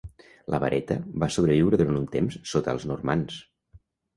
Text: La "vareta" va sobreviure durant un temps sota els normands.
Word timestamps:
La 0.53 0.59
"vareta" 0.63 0.97
va 1.23 1.29
sobreviure 1.35 1.79
durant 1.83 2.01
un 2.01 2.09
temps 2.17 2.41
sota 2.55 2.77
els 2.77 2.89
normands. 2.93 3.39